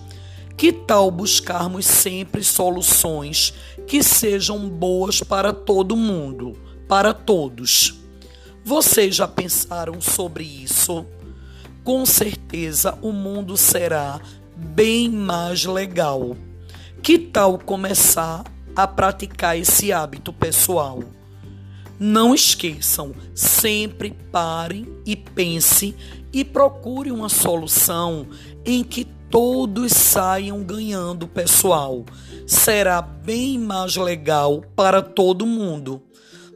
Que 0.57 0.73
tal 0.73 1.11
buscarmos 1.11 1.85
sempre 1.85 2.45
soluções 2.45 3.53
que 3.89 4.05
sejam 4.05 4.69
boas 4.69 5.21
para 5.21 5.53
todo 5.53 5.97
mundo, 5.97 6.57
para 6.89 7.13
todos? 7.13 7.95
Vocês 8.65 9.17
já 9.17 9.27
pensaram 9.27 10.01
sobre 10.01 10.45
isso? 10.45 11.05
Com 11.83 12.07
certeza 12.07 12.97
o 13.03 13.11
mundo 13.11 13.57
será 13.57 14.21
bem 14.57 15.11
mais 15.11 15.65
legal. 15.65 16.37
Que 17.03 17.19
tal 17.19 17.59
começar 17.59 18.45
a 18.77 18.87
praticar 18.87 19.59
esse 19.59 19.93
hábito 19.93 20.33
pessoal? 20.33 21.01
Não 21.99 22.35
esqueçam, 22.35 23.15
sempre 23.35 24.17
parem 24.33 24.87
e 25.07 25.15
pense 25.15 25.95
e 26.33 26.45
procure 26.45 27.13
uma 27.13 27.29
solução 27.29 28.27
em 28.65 28.83
que 28.83 29.05
todos 29.31 29.93
saiam 29.93 30.63
ganhando, 30.63 31.29
pessoal. 31.29 32.05
Será 32.47 33.01
bem 33.01 33.59
mais 33.59 33.97
legal 33.97 34.63
para 34.75 35.01
todo 35.03 35.47
mundo. 35.47 36.03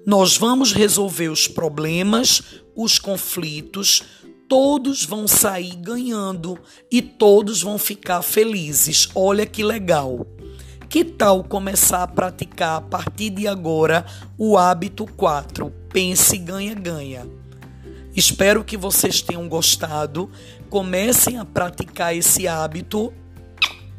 Nós 0.04 0.37
vamos 0.37 0.73
resolver 0.73 1.28
os 1.28 1.47
problemas, 1.47 2.42
os 2.75 2.99
conflitos, 2.99 4.02
todos 4.49 5.04
vão 5.04 5.28
sair 5.28 5.76
ganhando 5.76 6.59
e 6.90 7.02
todos 7.02 7.62
vão 7.62 7.78
ficar 7.78 8.23
felizes. 8.23 9.09
Olha 9.14 9.45
que 9.45 9.62
legal. 9.62 10.26
Que 10.88 11.04
tal 11.04 11.45
começar 11.45 12.02
a 12.02 12.07
praticar 12.07 12.78
a 12.78 12.80
partir 12.80 13.28
de 13.28 13.47
agora 13.47 14.07
o 14.38 14.57
hábito 14.57 15.04
4? 15.04 15.71
Pense 15.92 16.38
ganha-ganha. 16.38 17.26
Espero 18.16 18.64
que 18.64 18.75
vocês 18.75 19.21
tenham 19.21 19.47
gostado. 19.50 20.30
Comecem 20.71 21.37
a 21.37 21.45
praticar 21.45 22.16
esse 22.16 22.49
hábito. 22.49 23.12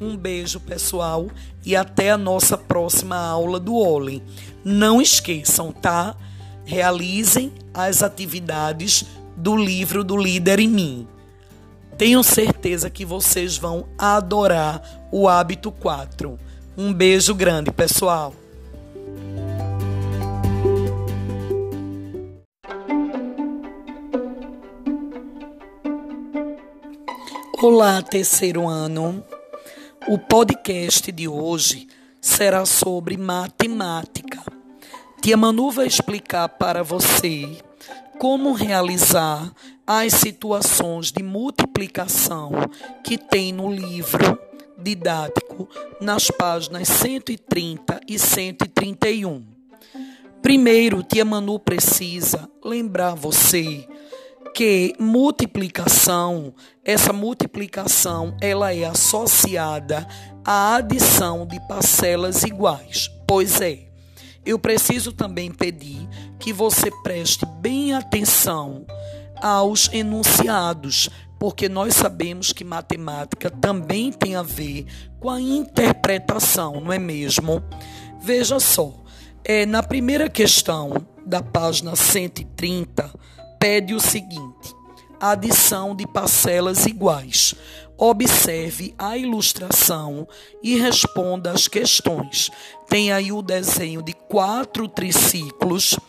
Um 0.01 0.17
beijo, 0.17 0.59
pessoal, 0.59 1.27
e 1.63 1.75
até 1.75 2.09
a 2.09 2.17
nossa 2.17 2.57
próxima 2.57 3.17
aula 3.17 3.59
do 3.59 3.75
Oli. 3.75 4.23
Não 4.65 4.99
esqueçam, 4.99 5.71
tá? 5.71 6.15
Realizem 6.65 7.53
as 7.71 8.01
atividades 8.01 9.05
do 9.37 9.55
livro 9.55 10.03
do 10.03 10.17
Líder 10.17 10.59
em 10.59 10.67
Mim. 10.67 11.07
Tenho 11.99 12.23
certeza 12.23 12.89
que 12.89 13.05
vocês 13.05 13.57
vão 13.57 13.87
adorar 13.95 14.81
o 15.11 15.27
hábito 15.29 15.71
4. 15.71 16.48
Um 16.81 16.93
beijo 16.93 17.35
grande, 17.35 17.73
pessoal. 17.73 18.33
Olá, 27.61 28.01
terceiro 28.01 28.65
ano. 28.65 29.21
O 30.07 30.17
podcast 30.17 31.11
de 31.11 31.27
hoje 31.27 31.85
será 32.21 32.65
sobre 32.65 33.17
matemática. 33.17 34.41
Tia 35.21 35.35
Manu 35.35 35.71
vai 35.71 35.85
explicar 35.85 36.47
para 36.47 36.81
você 36.81 37.57
como 38.17 38.53
realizar 38.53 39.51
as 39.85 40.13
situações 40.13 41.11
de 41.11 41.21
multiplicação 41.21 42.51
que 43.03 43.17
tem 43.17 43.51
no 43.51 43.69
livro 43.69 44.48
didático 44.83 45.67
nas 46.01 46.29
páginas 46.31 46.87
130 46.87 48.01
e 48.07 48.17
131. 48.17 49.43
Primeiro, 50.41 51.03
tia 51.03 51.25
Manu 51.25 51.59
precisa 51.59 52.49
lembrar 52.63 53.13
você 53.13 53.87
que 54.53 54.93
multiplicação, 54.99 56.53
essa 56.83 57.13
multiplicação, 57.13 58.35
ela 58.41 58.73
é 58.73 58.85
associada 58.85 60.07
à 60.43 60.75
adição 60.75 61.45
de 61.45 61.59
parcelas 61.67 62.43
iguais. 62.43 63.09
Pois 63.27 63.61
é, 63.61 63.89
eu 64.45 64.57
preciso 64.57 65.11
também 65.11 65.51
pedir 65.51 66.07
que 66.39 66.51
você 66.51 66.89
preste 67.03 67.45
bem 67.61 67.93
atenção 67.93 68.85
aos 69.41 69.89
enunciados, 69.93 71.09
porque 71.39 71.69
nós 71.69 71.95
sabemos 71.95 72.51
que 72.51 72.65
matemática 72.65 73.49
também 73.49 74.11
tem 74.11 74.35
a 74.35 74.43
ver 74.43 74.85
com 75.19 75.29
a 75.29 75.39
interpretação, 75.39 76.81
não 76.81 76.91
é 76.91 76.99
mesmo? 76.99 77.63
Veja 78.21 78.59
só, 78.59 78.93
é, 79.43 79.65
na 79.65 79.81
primeira 79.81 80.29
questão 80.29 80.93
da 81.25 81.41
página 81.41 81.95
130, 81.95 83.09
pede 83.57 83.93
o 83.93 83.99
seguinte: 83.99 84.75
adição 85.19 85.95
de 85.95 86.05
parcelas 86.05 86.85
iguais. 86.85 87.55
Observe 87.97 88.93
a 88.97 89.17
ilustração 89.17 90.25
e 90.63 90.79
responda 90.79 91.51
as 91.51 91.67
questões. 91.67 92.49
Tem 92.87 93.11
aí 93.11 93.31
o 93.31 93.41
desenho 93.41 94.01
de 94.01 94.13
quatro 94.13 94.87
triciclos 94.87 95.99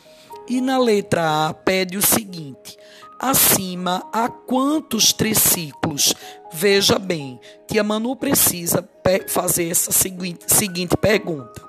e 0.49 0.61
na 0.61 0.79
letra 0.79 1.49
A 1.49 1.55
pede 1.55 1.97
o 1.97 2.03
seguinte: 2.03 2.77
acima 3.21 4.09
a 4.13 4.29
quantos 4.29 5.13
triciclos? 5.13 6.15
Veja 6.53 6.99
bem, 6.99 7.39
Tia 7.67 7.85
Manu 7.85 8.17
precisa 8.17 8.89
fazer 9.29 9.71
essa 9.71 9.93
seguinte, 9.93 10.45
seguinte 10.47 10.97
pergunta. 10.97 11.63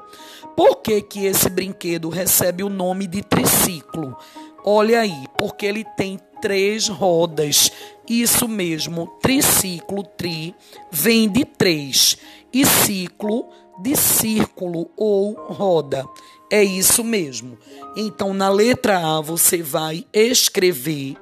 Por 0.56 0.78
que, 0.78 1.02
que 1.02 1.26
esse 1.26 1.50
brinquedo 1.50 2.10
recebe 2.10 2.64
o 2.64 2.70
nome 2.70 3.08
de 3.08 3.22
triciclo? 3.22 4.18
Olha 4.64 5.02
aí, 5.02 5.26
porque 5.38 5.66
ele 5.66 5.86
tem 5.98 6.20
três 6.42 6.88
rodas. 6.88 7.72
Isso 8.08 8.48
mesmo, 8.48 9.08
triciclo, 9.22 10.04
tri, 10.04 10.56
vem 10.92 11.30
de 11.30 11.46
três. 11.46 12.18
E 12.54 12.66
ciclo, 12.66 13.50
de 13.82 13.96
círculo 13.96 14.90
ou 14.98 15.34
roda. 15.34 16.06
É 16.52 16.64
isso 16.64 17.04
mesmo. 17.04 17.58
Então, 17.96 18.34
na 18.34 18.50
letra 18.50 18.98
A, 18.98 19.22
você 19.22 19.64
vai 19.64 20.06
escrever 20.12 21.16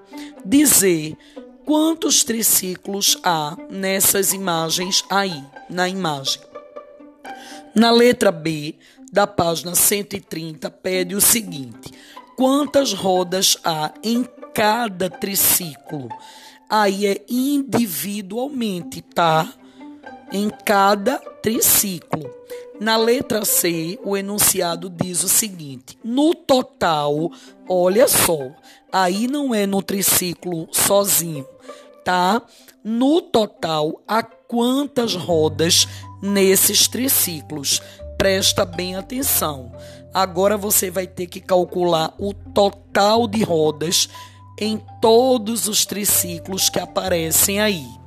dizer 0.45 1.17
quantos 1.65 2.23
triciclos 2.23 3.17
há 3.23 3.55
nessas 3.69 4.33
imagens 4.33 5.03
aí, 5.09 5.43
na 5.69 5.87
imagem. 5.87 6.41
Na 7.75 7.91
letra 7.91 8.31
B 8.31 8.75
da 9.11 9.27
página 9.27 9.75
130, 9.75 10.69
pede 10.71 11.15
o 11.15 11.21
seguinte: 11.21 11.91
quantas 12.35 12.93
rodas 12.93 13.57
há 13.63 13.93
em 14.03 14.27
cada 14.53 15.09
triciclo? 15.09 16.09
Aí 16.69 17.05
é 17.05 17.23
individualmente, 17.29 19.01
tá? 19.01 19.51
Em 20.31 20.49
cada 20.49 21.17
triciclo. 21.17 22.38
Na 22.79 22.95
letra 22.95 23.43
C, 23.43 23.99
o 24.05 24.15
enunciado 24.15 24.89
diz 24.89 25.21
o 25.23 25.27
seguinte: 25.27 25.99
no 26.03 26.33
total, 26.33 27.29
olha 27.67 28.07
só, 28.07 28.51
aí 28.91 29.27
não 29.27 29.53
é 29.53 29.65
no 29.65 29.83
triciclo 29.83 30.67
sozinho, 30.71 31.45
tá? 32.05 32.41
No 32.81 33.21
total, 33.21 34.01
há 34.07 34.23
quantas 34.23 35.13
rodas 35.13 35.87
nesses 36.21 36.87
triciclos? 36.87 37.81
Presta 38.17 38.63
bem 38.63 38.95
atenção. 38.95 39.73
Agora 40.13 40.57
você 40.57 40.89
vai 40.89 41.05
ter 41.05 41.27
que 41.27 41.41
calcular 41.41 42.13
o 42.17 42.33
total 42.33 43.27
de 43.27 43.43
rodas 43.43 44.09
em 44.57 44.81
todos 45.01 45.67
os 45.67 45.85
triciclos 45.85 46.69
que 46.69 46.79
aparecem 46.79 47.59
aí. 47.59 47.98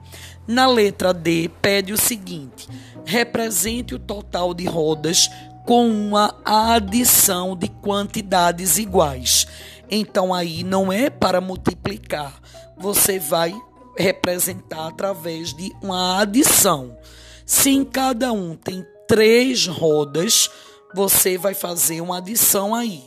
Na 0.46 0.66
letra 0.66 1.14
D, 1.14 1.50
pede 1.60 1.92
o 1.92 1.98
seguinte: 1.98 2.68
represente 3.04 3.94
o 3.94 3.98
total 3.98 4.52
de 4.52 4.64
rodas 4.64 5.30
com 5.64 5.88
uma 5.88 6.34
adição 6.44 7.56
de 7.56 7.68
quantidades 7.68 8.78
iguais. 8.78 9.46
Então 9.90 10.32
aí 10.32 10.64
não 10.64 10.92
é 10.92 11.10
para 11.10 11.40
multiplicar, 11.40 12.40
você 12.76 13.18
vai 13.18 13.54
representar 13.96 14.88
através 14.88 15.52
de 15.52 15.70
uma 15.82 16.20
adição. 16.20 16.96
Se 17.44 17.70
em 17.70 17.84
cada 17.84 18.32
um 18.32 18.56
tem 18.56 18.84
três 19.06 19.66
rodas, 19.66 20.50
você 20.94 21.36
vai 21.36 21.54
fazer 21.54 22.00
uma 22.00 22.18
adição 22.18 22.74
aí. 22.74 23.02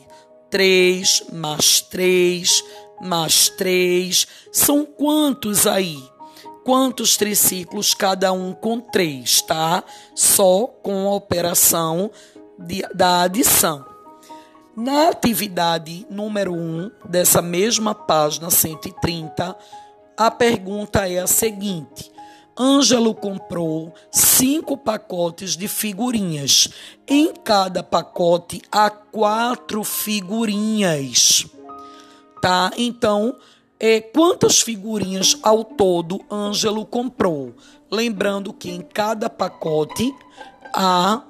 3 0.52 1.24
mais 1.34 1.82
3 1.82 2.63
mais 3.02 3.50
3. 3.50 4.28
São 4.52 4.86
quantos 4.86 5.67
aí? 5.67 6.02
Quantos 6.65 7.15
triciclos 7.15 7.93
cada 7.93 8.34
um 8.34 8.51
com 8.51 8.80
três, 8.80 9.39
tá? 9.43 9.84
Só 10.15 10.65
com 10.65 11.08
a 11.08 11.13
operação 11.13 12.10
de, 12.58 12.82
da 12.93 13.21
adição. 13.21 13.86
Na 14.75 15.10
atividade 15.10 16.06
número 16.10 16.54
1 16.54 16.58
um 16.58 16.91
dessa 17.08 17.41
mesma 17.41 17.93
página 17.93 18.49
130, 18.49 19.56
a 20.17 20.32
pergunta 20.32 21.08
é 21.08 21.19
a 21.19 21.28
seguinte: 21.28 22.12
Ângelo 22.60 23.13
comprou 23.13 23.93
cinco 24.12 24.75
pacotes 24.75 25.56
de 25.56 25.67
figurinhas. 25.67 26.69
Em 27.08 27.32
cada 27.32 27.84
pacote 27.84 28.62
há 28.71 28.89
quatro 28.89 29.84
figurinhas. 29.84 31.45
Tá? 32.41 32.71
Então, 32.75 33.36
é, 33.80 34.00
quantas 34.00 34.62
figurinhas 34.62 35.38
ao 35.44 35.64
todo 35.64 36.22
Ângelo 36.32 36.86
comprou? 36.86 37.54
Lembrando 37.92 38.54
que 38.54 38.72
em 38.72 38.82
cada 38.82 39.30
pacote 39.30 40.14
há 40.74 41.24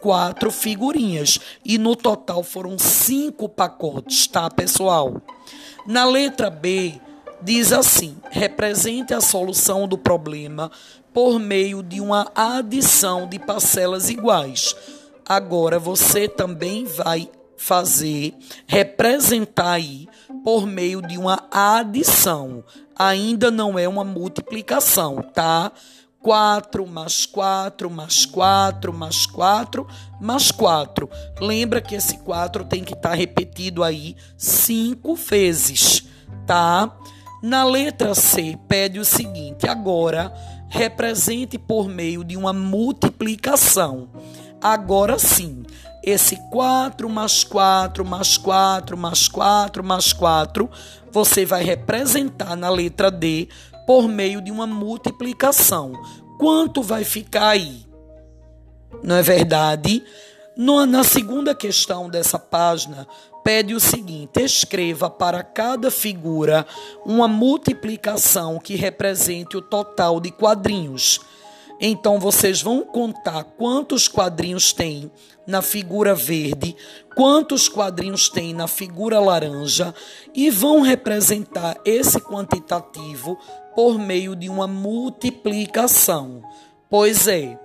quatro 0.00 0.50
figurinhas 0.50 1.38
e 1.64 1.78
no 1.78 1.96
total 1.96 2.42
foram 2.42 2.78
cinco 2.78 3.48
pacotes, 3.48 4.26
tá, 4.26 4.50
pessoal? 4.50 5.20
Na 5.86 6.04
letra 6.04 6.50
B, 6.50 7.00
diz 7.42 7.72
assim: 7.72 8.16
represente 8.30 9.14
a 9.14 9.20
solução 9.20 9.86
do 9.86 9.96
problema 9.96 10.70
por 11.12 11.38
meio 11.38 11.82
de 11.82 12.00
uma 12.00 12.30
adição 12.34 13.26
de 13.28 13.38
parcelas 13.38 14.10
iguais. 14.10 14.74
Agora 15.26 15.78
você 15.78 16.28
também 16.28 16.84
vai 16.84 17.30
fazer 17.58 18.34
representar 18.66 19.72
aí 19.72 20.08
por 20.42 20.66
meio 20.66 21.02
de 21.02 21.18
uma 21.18 21.46
adição. 21.50 22.64
Ainda 22.96 23.50
não 23.50 23.78
é 23.78 23.86
uma 23.86 24.04
multiplicação, 24.04 25.16
tá? 25.34 25.72
4 26.20 26.86
mais 26.86 27.26
4 27.26 27.90
mais 27.90 28.26
4 28.26 28.92
mais 28.92 29.26
4 29.26 29.86
mais 30.20 30.50
4. 30.50 31.08
Lembra 31.40 31.80
que 31.80 31.94
esse 31.94 32.18
4 32.18 32.64
tem 32.64 32.82
que 32.82 32.94
estar 32.94 33.10
tá 33.10 33.14
repetido 33.14 33.84
aí 33.84 34.16
cinco 34.36 35.14
vezes, 35.14 36.04
tá? 36.46 36.96
Na 37.42 37.64
letra 37.64 38.14
C, 38.14 38.58
pede 38.66 38.98
o 38.98 39.04
seguinte: 39.04 39.68
agora 39.68 40.32
represente 40.68 41.56
por 41.56 41.88
meio 41.88 42.24
de 42.24 42.36
uma 42.36 42.52
multiplicação. 42.52 44.08
Agora 44.60 45.18
sim, 45.18 45.64
esse 46.02 46.36
4 46.50 47.08
mais 47.08 47.44
4 47.44 48.04
mais 48.04 48.36
4 48.36 48.96
mais 48.96 49.28
4 49.28 49.84
mais 49.84 50.12
4, 50.12 50.70
você 51.12 51.44
vai 51.44 51.62
representar 51.62 52.56
na 52.56 52.68
letra 52.68 53.10
D 53.10 53.48
por 53.86 54.08
meio 54.08 54.40
de 54.40 54.50
uma 54.50 54.66
multiplicação. 54.66 55.92
Quanto 56.38 56.82
vai 56.82 57.04
ficar 57.04 57.50
aí? 57.50 57.86
Não 59.02 59.16
é 59.16 59.22
verdade? 59.22 60.02
No, 60.56 60.84
na 60.86 61.04
segunda 61.04 61.54
questão 61.54 62.10
dessa 62.10 62.38
página, 62.38 63.06
pede 63.44 63.74
o 63.74 63.80
seguinte: 63.80 64.40
escreva 64.40 65.08
para 65.08 65.42
cada 65.42 65.90
figura 65.90 66.66
uma 67.06 67.28
multiplicação 67.28 68.58
que 68.58 68.74
represente 68.74 69.56
o 69.56 69.62
total 69.62 70.20
de 70.20 70.30
quadrinhos. 70.30 71.20
Então 71.80 72.18
vocês 72.18 72.60
vão 72.60 72.82
contar 72.82 73.44
quantos 73.44 74.08
quadrinhos 74.08 74.72
tem 74.72 75.10
na 75.46 75.62
figura 75.62 76.14
verde, 76.14 76.76
quantos 77.14 77.68
quadrinhos 77.68 78.28
tem 78.28 78.52
na 78.52 78.66
figura 78.66 79.20
laranja 79.20 79.94
e 80.34 80.50
vão 80.50 80.80
representar 80.80 81.78
esse 81.84 82.20
quantitativo 82.20 83.38
por 83.74 83.98
meio 83.98 84.34
de 84.34 84.48
uma 84.48 84.66
multiplicação. 84.66 86.42
Pois 86.90 87.28
é, 87.28 87.58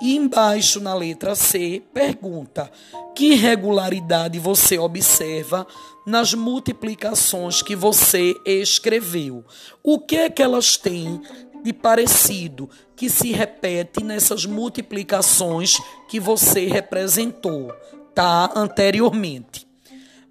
e 0.00 0.14
embaixo 0.16 0.80
na 0.80 0.94
letra 0.94 1.34
C, 1.34 1.82
pergunta: 1.92 2.70
que 3.14 3.34
regularidade 3.34 4.38
você 4.38 4.78
observa 4.78 5.66
nas 6.06 6.34
multiplicações 6.34 7.62
que 7.62 7.74
você 7.74 8.34
escreveu? 8.44 9.44
O 9.82 9.98
que 9.98 10.16
é 10.16 10.30
que 10.30 10.42
elas 10.42 10.76
têm 10.76 11.20
de 11.66 11.72
parecido 11.72 12.70
que 12.94 13.10
se 13.10 13.32
repete 13.32 14.04
nessas 14.04 14.46
multiplicações 14.46 15.76
que 16.08 16.20
você 16.20 16.66
representou, 16.66 17.74
tá? 18.14 18.52
Anteriormente. 18.54 19.66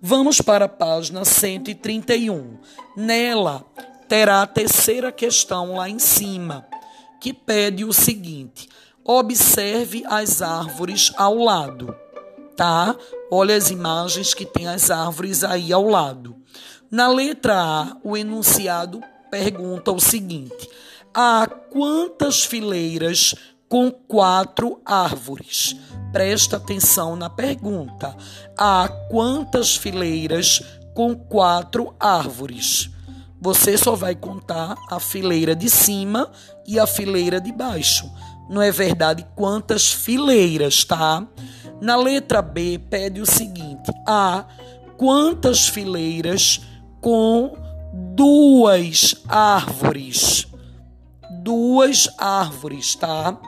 Vamos 0.01 0.39
para 0.39 0.63
a 0.63 0.69
página 0.69 1.25
131. 1.25 2.57
Nela 2.95 3.65
terá 4.07 4.43
a 4.43 4.47
terceira 4.47 5.11
questão 5.11 5.75
lá 5.75 5.89
em 5.89 5.99
cima, 5.99 6.65
que 7.19 7.33
pede 7.33 7.83
o 7.83 7.91
seguinte: 7.91 8.69
Observe 9.03 10.05
as 10.05 10.41
árvores 10.41 11.11
ao 11.17 11.35
lado, 11.35 11.93
tá? 12.55 12.95
Olha 13.29 13.57
as 13.57 13.69
imagens 13.69 14.33
que 14.33 14.45
tem 14.45 14.69
as 14.69 14.89
árvores 14.89 15.43
aí 15.43 15.73
ao 15.73 15.85
lado. 15.85 16.33
Na 16.89 17.09
letra 17.09 17.61
A, 17.61 17.97
o 18.05 18.15
enunciado 18.15 19.01
pergunta 19.29 19.91
o 19.91 19.99
seguinte: 19.99 20.69
há 21.15 21.47
quantas 21.47 22.43
fileiras 22.43 23.33
com 23.69 23.89
quatro 23.89 24.81
árvores? 24.85 25.75
Presta 26.11 26.57
atenção 26.57 27.15
na 27.15 27.29
pergunta. 27.29 28.15
Há 28.57 28.89
quantas 29.09 29.77
fileiras 29.77 30.61
com 30.93 31.15
quatro 31.15 31.95
árvores? 31.97 32.89
Você 33.39 33.77
só 33.77 33.95
vai 33.95 34.13
contar 34.13 34.75
a 34.89 34.99
fileira 34.99 35.55
de 35.55 35.69
cima 35.69 36.29
e 36.67 36.77
a 36.77 36.85
fileira 36.85 37.39
de 37.39 37.51
baixo 37.51 38.11
não 38.49 38.61
é 38.61 38.71
verdade 38.71 39.25
quantas 39.35 39.91
fileiras, 39.91 40.83
tá? 40.83 41.25
Na 41.81 41.95
letra 41.95 42.41
B 42.41 42.79
pede 42.89 43.21
o 43.21 43.25
seguinte: 43.25 43.91
há 44.07 44.45
quantas 44.97 45.67
fileiras 45.67 46.61
com 47.01 47.57
duas 48.15 49.15
árvores? 49.27 50.47
Duas 51.45 52.09
árvores, 52.17 52.95
tá? 52.95 53.39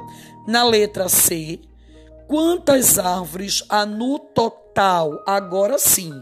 Na 0.47 0.63
letra 0.63 1.10
C, 1.10 1.60
quantas 2.27 2.99
árvores 2.99 3.63
há 3.67 3.88
no 3.88 4.19
total? 4.19 5.23
Agora 5.25 5.79
sim, 5.79 6.13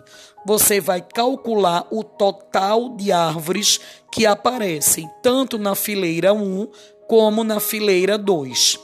você 0.46 0.80
vai 0.80 1.02
calcular 1.02 1.86
o 1.92 2.02
total 2.02 2.96
de 2.96 3.12
árvores 3.12 3.82
que 4.10 4.26
aparecem 4.26 5.10
tanto 5.22 5.58
na 5.58 5.76
fileira 5.76 6.34
1 6.34 6.66
como 7.10 7.44
na 7.44 7.60
fileira 7.60 8.18
2. 8.18 8.80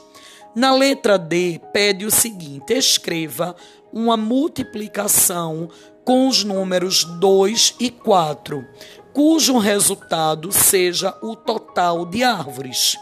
Na 0.54 0.74
letra 0.74 1.18
D, 1.18 1.62
pede 1.72 2.04
o 2.04 2.10
seguinte: 2.10 2.74
escreva 2.74 3.56
uma 3.92 4.16
multiplicação 4.16 5.68
com 6.04 6.28
os 6.28 6.42
números 6.42 7.04
2 7.04 7.76
e 7.78 7.90
4, 7.90 8.66
cujo 9.12 9.58
resultado 9.58 10.50
seja 10.50 11.16
o 11.22 11.36
total 11.36 12.06
de 12.06 12.22
árvores. 12.22 12.96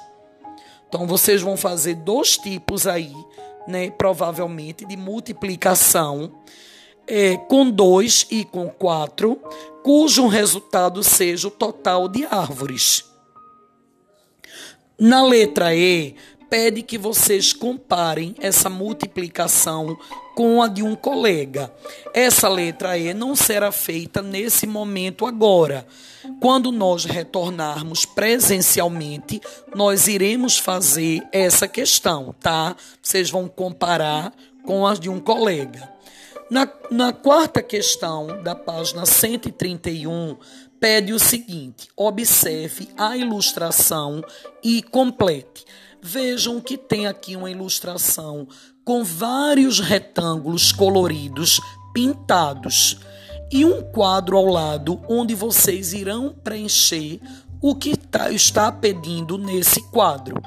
Então, 0.89 1.07
vocês 1.07 1.41
vão 1.41 1.57
fazer 1.57 1.95
dois 1.95 2.37
tipos 2.37 2.87
aí, 2.87 3.15
né, 3.67 3.91
provavelmente, 3.91 4.85
de 4.85 4.97
multiplicação 4.97 6.33
é, 7.07 7.37
com 7.37 7.71
2 7.71 8.27
e 8.31 8.45
com 8.45 8.69
4, 8.69 9.41
cujo 9.83 10.27
resultado 10.27 11.03
seja 11.03 11.49
o 11.49 11.51
total 11.51 12.09
de 12.09 12.25
árvores. 12.25 13.05
Na 14.99 15.25
letra 15.25 15.75
E, 15.75 16.15
pede 16.51 16.83
que 16.83 16.99
vocês 16.99 17.53
comparem 17.53 18.35
essa 18.39 18.69
multiplicação 18.69 19.97
com 20.41 20.63
a 20.63 20.69
de 20.69 20.83
um 20.83 20.97
colega. 20.97 21.71
Essa 22.15 22.49
letra 22.49 22.97
E 22.97 23.13
não 23.13 23.37
será 23.37 23.71
feita 23.71 24.23
nesse 24.23 24.67
momento 24.67 25.27
agora. 25.27 25.87
Quando 26.41 26.73
nós 26.73 27.05
retornarmos 27.05 28.07
presencialmente, 28.07 29.39
nós 29.75 30.09
iremos 30.09 30.57
fazer 30.57 31.23
essa 31.31 31.69
questão, 31.69 32.35
tá? 32.41 32.75
Vocês 33.03 33.29
vão 33.29 33.49
comparar 33.49 34.33
com 34.65 34.87
as 34.87 34.99
de 34.99 35.11
um 35.11 35.21
colega. 35.21 35.93
Na, 36.51 36.67
na 36.91 37.13
quarta 37.13 37.63
questão 37.63 38.43
da 38.43 38.55
página 38.55 39.05
131, 39.05 40.39
pede 40.81 41.13
o 41.13 41.19
seguinte: 41.19 41.89
observe 41.95 42.89
a 42.97 43.17
ilustração 43.17 44.25
e 44.65 44.83
complete. 44.83 45.65
Vejam 46.03 46.61
que 46.61 46.79
tem 46.79 47.07
aqui 47.07 47.37
uma 47.37 47.51
ilustração 47.51 48.49
com 48.83 49.05
vários 49.05 49.79
retângulos 49.79 50.73
coloridos 50.73 51.61
pintados 51.93 52.99
e 53.53 53.65
um 53.65 53.83
quadro 53.83 54.37
ao 54.37 54.47
lado 54.47 55.01
onde 55.09 55.35
vocês 55.35 55.93
irão 55.93 56.35
preencher 56.43 57.21
o 57.61 57.75
que 57.75 57.97
tá, 57.97 58.31
está 58.31 58.73
pedindo 58.73 59.37
nesse 59.37 59.83
quadro. 59.91 60.41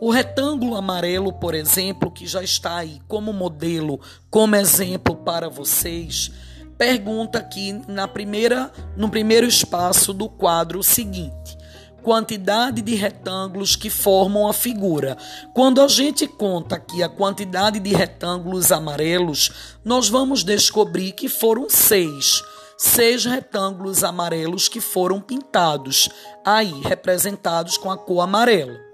O 0.00 0.10
retângulo 0.10 0.76
amarelo, 0.76 1.32
por 1.32 1.54
exemplo, 1.54 2.08
que 2.08 2.24
já 2.24 2.40
está 2.40 2.76
aí 2.76 3.00
como 3.08 3.32
modelo, 3.32 4.00
como 4.30 4.54
exemplo 4.54 5.16
para 5.16 5.48
vocês, 5.48 6.30
pergunta 6.78 7.40
aqui 7.40 7.82
na 7.88 8.06
primeira, 8.06 8.72
no 8.96 9.10
primeiro 9.10 9.46
espaço 9.46 10.14
do 10.14 10.28
quadro 10.28 10.82
seguinte: 10.82 11.58
quantidade 12.02 12.80
de 12.80 12.94
retângulos 12.94 13.74
que 13.74 13.90
formam 13.90 14.48
a 14.48 14.52
figura. 14.52 15.18
Quando 15.52 15.82
a 15.82 15.88
gente 15.88 16.26
conta 16.26 16.76
aqui 16.76 17.02
a 17.02 17.08
quantidade 17.08 17.80
de 17.80 17.92
retângulos 17.92 18.70
amarelos, 18.70 19.76
nós 19.84 20.08
vamos 20.08 20.44
descobrir 20.44 21.12
que 21.12 21.28
foram 21.28 21.68
seis. 21.68 22.42
Seis 22.80 23.24
retângulos 23.24 24.04
amarelos 24.04 24.68
que 24.68 24.80
foram 24.80 25.20
pintados, 25.20 26.08
aí 26.46 26.80
representados 26.84 27.76
com 27.76 27.90
a 27.90 27.98
cor 27.98 28.20
amarela. 28.20 28.87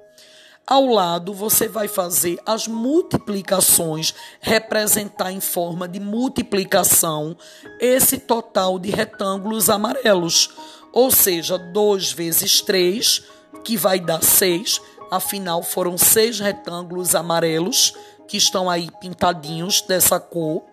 Ao 0.67 0.87
lado, 0.87 1.35
você 1.35 1.69
vai 1.69 1.89
fazer 1.89 2.39
as 2.47 2.67
multiplicações, 2.67 4.15
representar 4.41 5.31
em 5.31 5.41
forma 5.41 5.87
de 5.87 6.01
multiplicação 6.01 7.37
esse 7.79 8.17
total 8.17 8.79
de 8.79 8.91
retângulos 8.91 9.69
amarelos. 9.69 10.49
Ou 10.91 11.11
seja, 11.11 11.59
2 11.59 12.13
vezes 12.13 12.63
3, 12.63 13.23
que 13.63 13.77
vai 13.77 14.01
dar 14.01 14.23
6. 14.23 14.81
Afinal, 15.11 15.63
foram 15.63 15.99
seis 15.99 16.41
retângulos 16.41 17.15
amarelos 17.15 17.93
que 18.27 18.39
estão 18.39 18.71
aí 18.71 18.89
pintadinhos 19.03 19.83
dessa 19.83 20.19
cor. 20.19 20.65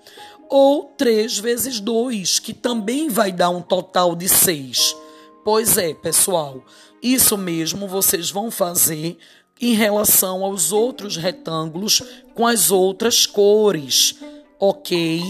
Ou 0.50 0.86
3 0.98 1.38
vezes 1.40 1.82
2, 1.82 2.40
que 2.40 2.54
também 2.54 3.10
vai 3.10 3.32
dar 3.34 3.50
um 3.50 3.62
total 3.62 4.16
de 4.16 4.30
6. 4.30 4.96
Pois 5.44 5.78
é, 5.78 5.94
pessoal, 5.94 6.64
isso 7.02 7.38
mesmo 7.38 7.88
vocês 7.88 8.30
vão 8.30 8.52
fazer 8.52 9.18
em 9.62 9.74
relação 9.74 10.44
aos 10.44 10.72
outros 10.72 11.16
retângulos 11.16 12.02
com 12.34 12.48
as 12.48 12.72
outras 12.72 13.26
cores, 13.26 14.16
ok? 14.60 15.22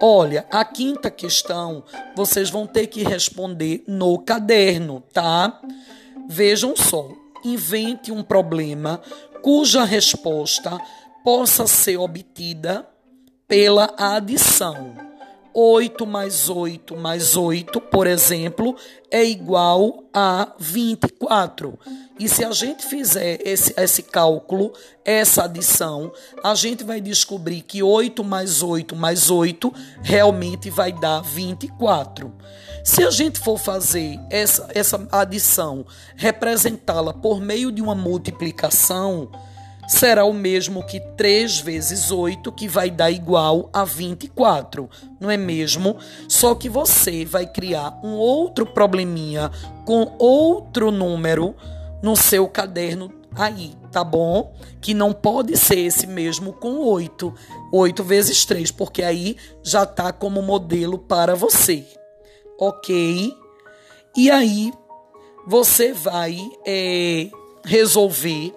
Olha, 0.00 0.46
a 0.50 0.64
quinta 0.64 1.10
questão 1.10 1.82
vocês 2.14 2.50
vão 2.50 2.66
ter 2.66 2.86
que 2.86 3.02
responder 3.02 3.82
no 3.86 4.18
caderno, 4.18 5.02
tá? 5.12 5.60
Vejam 6.28 6.76
só, 6.76 7.08
invente 7.44 8.12
um 8.12 8.22
problema 8.22 9.00
cuja 9.42 9.84
resposta 9.84 10.78
possa 11.24 11.66
ser 11.66 11.96
obtida 11.96 12.86
pela 13.48 13.94
adição. 13.96 14.94
8 15.58 16.04
mais 16.06 16.50
8 16.50 16.94
mais 16.98 17.34
8, 17.34 17.80
por 17.80 18.06
exemplo, 18.06 18.76
é 19.10 19.24
igual 19.24 20.04
a 20.12 20.52
24. 20.58 21.78
E 22.18 22.28
se 22.28 22.44
a 22.44 22.50
gente 22.50 22.84
fizer 22.84 23.38
esse, 23.42 23.72
esse 23.74 24.02
cálculo, 24.02 24.74
essa 25.02 25.44
adição, 25.44 26.12
a 26.44 26.54
gente 26.54 26.84
vai 26.84 27.00
descobrir 27.00 27.62
que 27.62 27.82
8 27.82 28.22
mais 28.22 28.62
8 28.62 28.94
mais 28.94 29.30
8 29.30 29.72
realmente 30.02 30.68
vai 30.68 30.92
dar 30.92 31.22
24. 31.22 32.30
Se 32.84 33.02
a 33.02 33.10
gente 33.10 33.38
for 33.38 33.58
fazer 33.58 34.20
essa, 34.28 34.68
essa 34.74 35.08
adição, 35.10 35.86
representá-la 36.16 37.14
por 37.14 37.40
meio 37.40 37.72
de 37.72 37.80
uma 37.80 37.94
multiplicação, 37.94 39.30
será 39.86 40.24
o 40.24 40.32
mesmo 40.32 40.84
que 40.84 41.00
3 41.16 41.60
vezes 41.60 42.10
8, 42.10 42.50
que 42.52 42.68
vai 42.68 42.90
dar 42.90 43.10
igual 43.10 43.70
a 43.72 43.84
24, 43.84 44.88
não 45.20 45.30
é 45.30 45.36
mesmo? 45.36 45.96
Só 46.28 46.54
que 46.54 46.68
você 46.68 47.24
vai 47.24 47.46
criar 47.46 47.98
um 48.02 48.14
outro 48.14 48.66
probleminha 48.66 49.50
com 49.84 50.14
outro 50.18 50.90
número 50.90 51.54
no 52.02 52.16
seu 52.16 52.48
caderno 52.48 53.12
aí, 53.34 53.74
tá 53.92 54.02
bom? 54.02 54.54
Que 54.80 54.94
não 54.94 55.12
pode 55.12 55.56
ser 55.56 55.78
esse 55.78 56.06
mesmo 56.06 56.52
com 56.52 56.78
8. 56.78 57.32
8 57.72 58.04
vezes 58.04 58.44
3, 58.44 58.70
porque 58.70 59.02
aí 59.02 59.36
já 59.62 59.84
tá 59.84 60.12
como 60.12 60.42
modelo 60.42 60.98
para 60.98 61.34
você. 61.34 61.84
Ok? 62.58 63.34
E 64.16 64.30
aí 64.30 64.72
você 65.46 65.92
vai 65.92 66.38
é, 66.66 67.28
resolver 67.64 68.54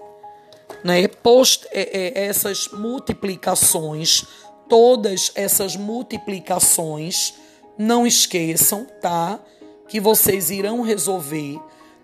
né? 0.84 1.08
Post, 1.08 1.68
é, 1.72 2.22
é, 2.22 2.26
essas 2.26 2.68
multiplicações, 2.70 4.24
todas 4.68 5.32
essas 5.36 5.76
multiplicações, 5.76 7.34
não 7.78 8.06
esqueçam, 8.06 8.86
tá? 9.02 9.39
Que 9.88 10.00
vocês 10.00 10.50
irão 10.50 10.82
resolver. 10.82 11.60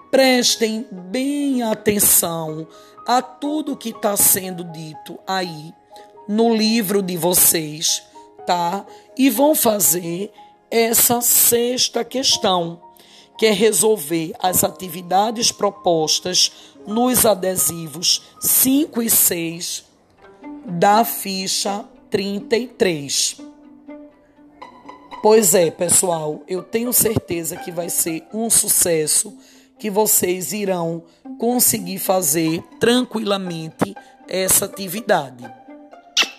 Prestem 0.10 0.86
bem 0.92 1.62
atenção 1.64 2.68
a 3.06 3.22
tudo 3.22 3.78
que 3.78 3.90
está 3.90 4.18
sendo 4.18 4.64
dito 4.64 5.20
aí 5.28 5.74
no 6.28 6.56
livro 6.56 7.02
de 7.02 7.18
vocês, 7.18 8.02
tá? 8.46 8.86
E 9.18 9.30
vão 9.30 9.54
fazer 9.54 10.32
essa 10.72 11.22
sexta 11.22 12.04
questão, 12.04 12.82
que 13.38 13.46
é 13.46 13.52
resolver 13.52 14.34
as 14.40 14.64
atividades 14.64 15.52
propostas 15.52 16.52
nos 16.88 17.26
adesivos 17.26 18.24
5 18.40 19.02
e 19.02 19.10
6 19.10 19.86
da 20.66 21.04
ficha 21.06 21.86
33. 22.10 23.38
Pois 25.22 25.56
é, 25.56 25.72
pessoal, 25.72 26.44
eu 26.48 26.62
tenho 26.62 26.94
certeza 26.94 27.56
que 27.56 27.72
vai 27.72 27.90
ser 27.90 28.28
um 28.34 28.50
sucesso, 28.50 29.36
que 29.80 29.90
vocês 29.90 30.54
irão 30.54 31.04
conseguir 31.40 31.98
fazer 31.98 32.62
tranquilamente 32.80 33.96
essa 34.28 34.66
atividade. 34.66 35.44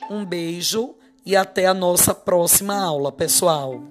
Um 0.08 0.24
beijo 0.24 0.94
e 1.24 1.34
até 1.34 1.66
a 1.66 1.74
nossa 1.74 2.14
próxima 2.14 2.80
aula, 2.80 3.10
pessoal. 3.10 3.82